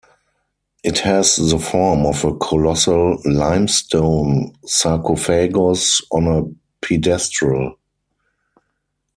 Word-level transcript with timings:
It 0.83 0.97
has 1.01 1.35
the 1.35 1.59
form 1.59 2.07
of 2.07 2.25
a 2.25 2.35
colossal 2.35 3.19
limestone 3.23 4.51
sarcophagus 4.65 6.01
on 6.09 6.27
a 6.27 6.41
pedestal. 6.83 7.75